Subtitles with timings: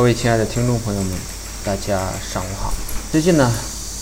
[0.00, 1.12] 各位亲爱的听众朋友们，
[1.62, 2.72] 大家上午好。
[3.12, 3.52] 最近呢，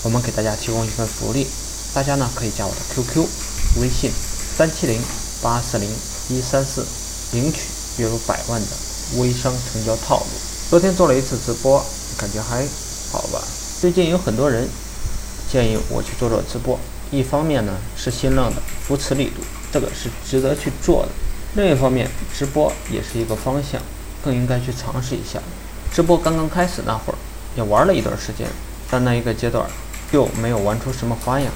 [0.05, 1.45] 我们给大家提供一份福利，
[1.93, 3.27] 大家呢可以加我的 QQ、
[3.81, 4.09] 微信
[4.57, 5.03] 三七零
[5.43, 5.91] 八四零
[6.29, 6.87] 一三四，
[7.33, 7.63] 领取
[8.01, 8.69] 月入百万的
[9.17, 10.27] 微商成交套路。
[10.71, 11.85] 昨天做了一次直播，
[12.17, 12.65] 感觉还
[13.11, 13.43] 好吧。
[13.81, 14.69] 最近有很多人
[15.51, 16.79] 建议我去做做直播，
[17.11, 19.43] 一方面呢是新浪的扶持力度，
[19.73, 21.09] 这个是值得去做的；
[21.61, 23.83] 另一方面，直播也是一个方向，
[24.23, 25.43] 更应该去尝试一下。
[25.99, 27.19] 直播刚刚开始那会儿，
[27.57, 28.47] 也玩了一段时间，
[28.89, 29.69] 但那一个阶段
[30.13, 31.53] 又没有玩出什么花样，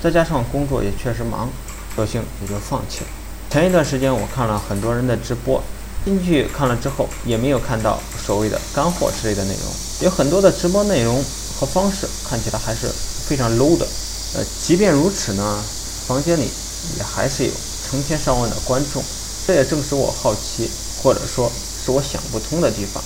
[0.00, 1.50] 再加上工作也确实忙，
[1.96, 3.06] 索性也就放弃了。
[3.50, 5.60] 前一段时间我看了很多人的直播，
[6.04, 9.62] 进去看了之后，也没有看到所谓的干货之类的内容，
[10.02, 11.20] 有很多的直播内容
[11.58, 12.86] 和方式看起来还是
[13.26, 13.84] 非常 low 的。
[14.36, 15.60] 呃，即便如此呢，
[16.06, 16.48] 房间里
[16.96, 17.50] 也还是有
[17.90, 19.02] 成千上万的观众，
[19.48, 20.70] 这也正是我好奇，
[21.02, 21.50] 或者说
[21.84, 23.02] 是我想不通的地方。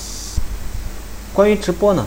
[1.38, 2.04] 关于直播呢，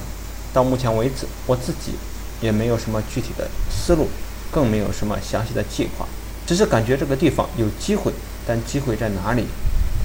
[0.51, 1.93] 到目前为止，我自己
[2.41, 4.09] 也没有什么具体的思路，
[4.51, 6.05] 更没有什么详细的计划，
[6.45, 8.11] 只是感觉这个地方有机会，
[8.45, 9.45] 但机会在哪里，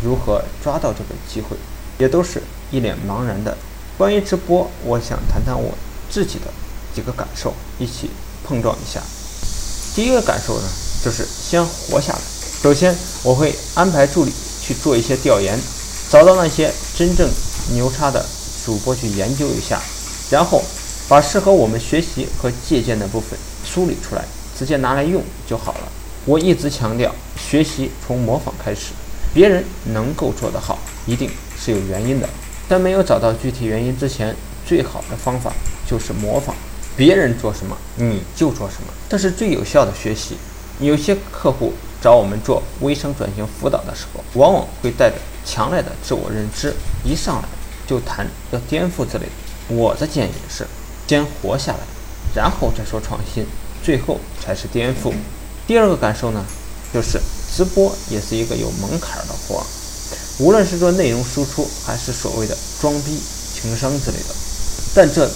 [0.01, 1.57] 如何抓到这个机会，
[1.99, 3.59] 也都是一脸茫然的。
[3.99, 5.75] 关于直播，我想谈谈我
[6.09, 6.45] 自己的
[6.95, 8.09] 几个感受，一起
[8.47, 9.03] 碰撞一下。
[9.97, 10.69] 第一个感受呢，
[11.05, 12.21] 就是先活下来。
[12.63, 15.59] 首先，我会安排助理去做一些调研，
[16.09, 17.29] 找到那些真正
[17.75, 18.25] 牛叉的。
[18.67, 19.81] 主播去研究一下，
[20.29, 20.61] 然后
[21.09, 24.25] 把适合我们学习和借鉴的部分梳理出来，
[24.59, 25.89] 直接拿来用就好了。
[26.25, 28.87] 我一直强调，学习从模仿开始。
[29.33, 32.29] 别人能够做得好，一定是有原因的。
[32.69, 34.35] 在没有找到具体原因之前，
[34.67, 35.53] 最好的方法
[35.89, 36.53] 就是模仿
[36.97, 40.37] 别人做什么，你就做什么，这是最有效的学习。
[40.81, 41.73] 有些客户
[42.03, 47.49] 找我们做微商转型辅导的时候，往往会带着强烈的自我认知，一上来。
[47.87, 50.67] 就谈要颠覆之类的，我的建议是，
[51.07, 51.79] 先活下来，
[52.35, 53.47] 然后再说创新，
[53.83, 55.13] 最后才是颠覆。
[55.67, 56.45] 第二个感受呢，
[56.93, 57.21] 就是
[57.57, 59.65] 直播也是一个有门槛的活，
[60.39, 63.19] 无论是做内容输出，还是所谓的装逼、
[63.55, 64.35] 情商之类的，
[64.95, 65.31] 但这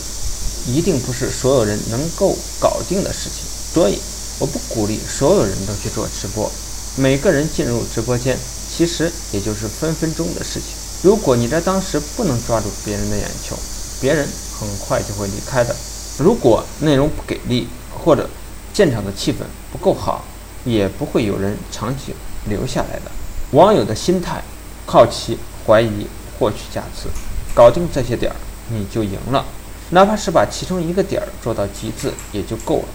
[0.66, 3.44] 一定不是所有人能够搞定的事情。
[3.72, 3.98] 所以，
[4.41, 6.50] 我不鼓励所有人都去做直播。
[6.96, 8.36] 每个人进入直播间，
[8.69, 10.79] 其实也就是分分钟的事情。
[11.03, 13.56] 如果你在当时不能抓住别人的眼球，
[14.03, 14.28] 别人
[14.59, 15.75] 很快就会离开的。
[16.19, 18.28] 如果内容不给力，或者
[18.75, 19.37] 现场的气氛
[19.72, 20.22] 不够好，
[20.62, 22.12] 也不会有人长久
[22.47, 23.11] 留下来的。
[23.53, 24.43] 网友的心态：
[24.84, 26.06] 好奇、怀疑、
[26.38, 27.09] 获取价值，
[27.55, 28.37] 搞定这些点儿，
[28.69, 29.43] 你就赢了。
[29.88, 32.88] 哪怕是把其中一个点儿做到极致，也就够了。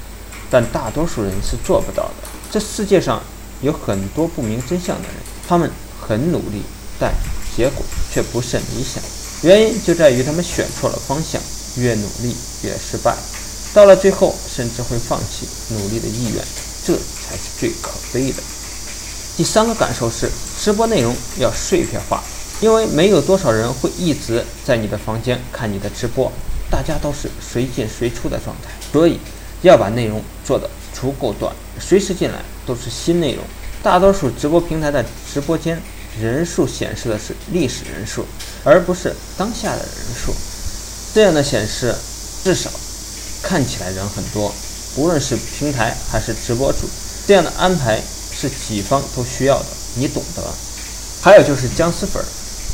[0.51, 2.29] 但大多数人是做不到的。
[2.51, 3.19] 这世界上
[3.61, 5.15] 有很多不明真相的人，
[5.47, 6.61] 他们很努力，
[6.99, 7.11] 但……
[7.55, 9.01] 结果却不甚理想，
[9.41, 11.41] 原因就在于他们选错了方向，
[11.77, 13.15] 越努力越失败，
[13.73, 16.43] 到了最后甚至会放弃努力的意愿，
[16.85, 18.43] 这才是最可悲的。
[19.37, 20.29] 第三个感受是，
[20.61, 22.21] 直播内容要碎片化，
[22.59, 26.31] 因为没有多少人会一直在你的房间看你的直播，
[26.69, 29.17] 大家都是随进随出的状态，所以
[29.61, 33.43] 要把内容做得足够短，随时进来都是新内容。
[33.81, 35.81] 大多数直播平台的直播间。
[36.19, 38.25] 人数显示的是历史人数，
[38.63, 40.33] 而不是当下的人数。
[41.13, 41.93] 这样的显示
[42.43, 42.69] 至少
[43.41, 44.53] 看起来人很多。
[44.97, 46.87] 无论是平台还是直播主，
[47.27, 48.01] 这样的安排
[48.33, 49.65] 是几方都需要的，
[49.95, 50.41] 你懂得。
[51.21, 52.23] 还有就是僵尸粉，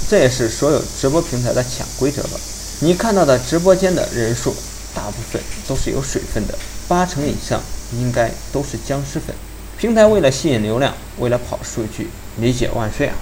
[0.07, 2.39] 这也是所有直播平台的潜规则吧。
[2.81, 4.53] 你看到的直播间的人数，
[4.93, 6.55] 大部分都是有水分的，
[6.87, 7.59] 八成以上
[7.93, 9.35] 应该都是僵尸粉。
[9.79, 13.15] 平台为了吸引流量，为了跑数据，理解万岁啊！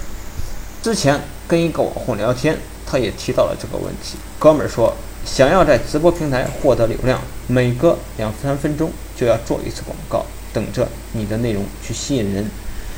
[0.82, 4.16] 之前跟一个网红聊天，他也提到了这个问题。
[4.38, 4.94] 哥们儿说，
[5.26, 10.24] 想要在直播平台获得流量，每隔两三分钟就要做一次广告，
[10.54, 12.46] 等着你的内容去吸引人，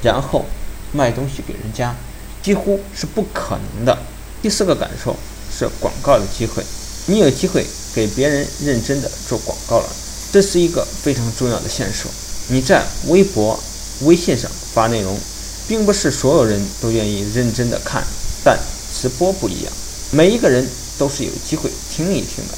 [0.01, 0.45] 然后
[0.93, 1.93] 卖东西给人家，
[2.41, 3.99] 几乎是不可能的。
[4.41, 5.17] 第四个感受
[5.53, 6.63] 是广告的机会，
[7.07, 9.89] 你有机会给别人认真的做广告了，
[10.31, 12.09] 这是一个非常重要的线索。
[12.47, 13.59] 你在微博、
[14.03, 15.19] 微信上发内容。
[15.73, 18.05] 并不是所有人都愿意认真的看，
[18.45, 18.59] 但
[18.93, 19.73] 直播不一样，
[20.11, 22.55] 每一个人都是有机会听一听的，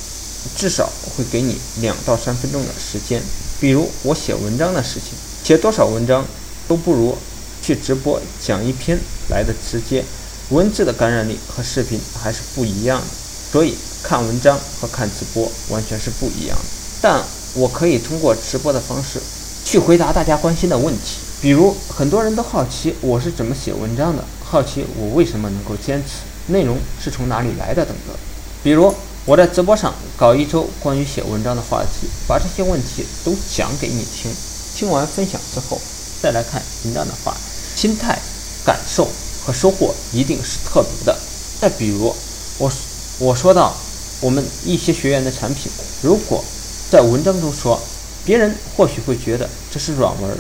[0.57, 3.23] 至少会给你两到三分钟的时间。
[3.61, 5.13] 比如我写文章的事情，
[5.45, 6.27] 写多少文章
[6.67, 7.17] 都不如
[7.63, 8.99] 去直播讲一篇
[9.31, 10.05] 来的直接，
[10.49, 13.07] 文字的感染力和视频还是不一样的。
[13.53, 16.65] 所以看文章和看直播完全是不一样的。
[17.01, 17.23] 但
[17.55, 19.21] 我可以通过直播的方式
[19.65, 21.19] 去回答大家关心的问题。
[21.45, 28.17] 比如很多人都好奇我是怎么写文章的，好奇我为什么能够坚持，内容是从哪里来的等等。
[28.63, 28.91] 比如
[29.27, 34.33] 我在直播上搞一周关于写文章的话题，把这些问题都讲给你听，
[34.75, 35.79] 听完分享之后，
[36.23, 37.37] 再来看文章的话，
[37.77, 38.19] 心态、
[38.65, 39.07] 感受
[39.45, 41.15] 和收获一定是特别的。
[41.61, 42.11] 再比如
[42.57, 42.73] 我
[43.19, 43.77] 我说到
[44.23, 45.71] 我们一些学员的产品，
[46.01, 46.43] 如果
[46.91, 47.79] 在文章中说，
[48.25, 50.35] 别人或许会觉得这是软文，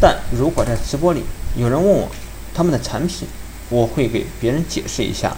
[0.00, 1.22] 但如果在直播里
[1.56, 2.08] 有人问我
[2.54, 3.28] 他们的产品，
[3.68, 5.36] 我会给别人解释一下。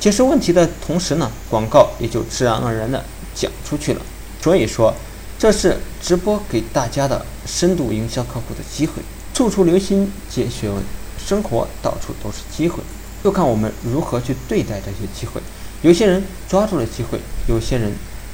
[0.00, 3.04] 解释问题的同时呢，广告也就自然而然的
[3.34, 4.00] 讲出去了。
[4.42, 4.94] 所以说，
[5.38, 8.94] 这是直播给大家的深度营销客户的机会。
[9.32, 10.82] 处处留心皆学问，
[11.18, 12.82] 生活到处都是机会，
[13.22, 15.40] 就看我们如何去对待这些机会。
[15.82, 17.92] 有些人抓住了机会，有些人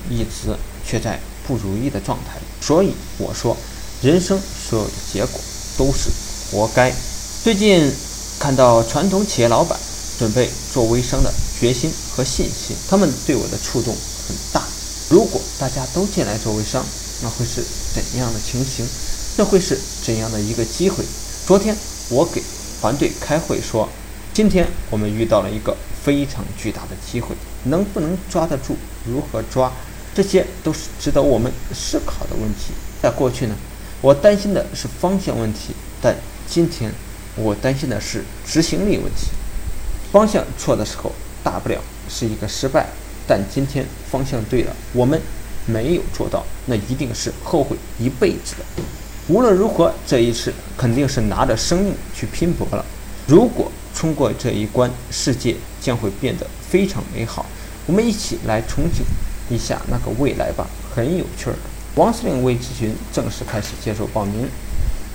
[0.08, 0.55] 一直
[0.85, 2.38] 却在不如意的状态。
[2.61, 3.56] 所以我说，
[4.02, 5.41] 人生所有的结果
[5.76, 6.08] 都是
[6.50, 6.91] 活该。
[7.44, 7.93] 最近
[8.38, 9.79] 看到传统企业老板
[10.19, 11.32] 准备做微商的。
[11.61, 13.94] 决心和信心，他们对我的触动
[14.26, 14.62] 很大。
[15.11, 16.82] 如果大家都进来做微商，
[17.23, 17.62] 那会是
[17.94, 18.82] 怎样的情形？
[19.37, 21.05] 这会是怎样的一个机会？
[21.47, 21.76] 昨天
[22.08, 22.43] 我给
[22.81, 23.87] 团队开会说，
[24.32, 28.75] 今天我们遇到了一个非常巨大的机会，能不能抓得住？
[29.05, 29.70] 如何抓？
[30.14, 32.73] 这些都是值得我们思考的问题。
[33.02, 33.55] 在过去呢，
[34.00, 36.17] 我担心的是方向问题，但
[36.49, 36.93] 今天
[37.37, 39.29] 我担心的是执行力问题。
[40.12, 41.12] 方向错的时候。
[41.43, 42.87] 大不了是一个失败，
[43.26, 45.19] 但今天方向对了，我们
[45.64, 48.82] 没有做到，那一定是后悔一辈子的。
[49.29, 52.85] 无论如何，这一次肯定是拿着生命去拼搏了。
[53.26, 57.47] 如果冲过这一关，世界将会变得非常美好。
[57.87, 59.00] 我们一起来憧憬
[59.49, 61.56] 一下那个未来吧，很有趣儿。
[61.96, 64.48] 王司令微咨询正式开始接受报名，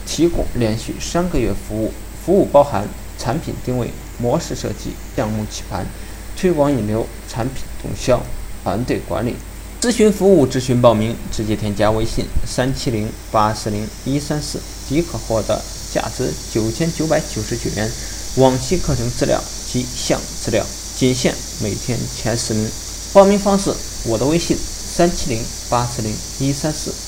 [0.06, 1.92] 提供连续三个月服务，
[2.26, 2.88] 服务包含
[3.18, 3.90] 产品定位、
[4.20, 5.86] 模式设计、项目起盘。
[6.38, 8.22] 推广引流、产品动销、
[8.62, 9.34] 团队管理、
[9.80, 15.62] 咨询服务、咨询报名，直接添加微信三七零八四零一三四即可获得
[15.94, 17.90] 价值九千九百九十九元
[18.36, 19.42] 往期课程资料
[19.72, 20.62] 及项目资料，
[20.98, 21.34] 仅限
[21.64, 22.70] 每天前十名。
[23.14, 23.74] 报名方式：
[24.04, 24.58] 我的微信
[24.98, 27.05] 三七零八四零一三四。